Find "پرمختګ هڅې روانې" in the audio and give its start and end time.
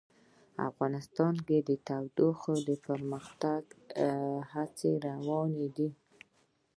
2.87-5.67